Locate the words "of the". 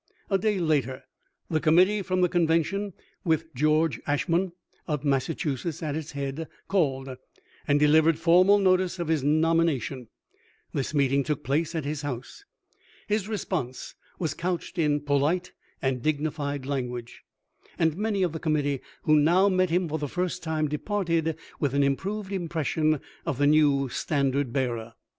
18.23-18.39, 23.23-23.45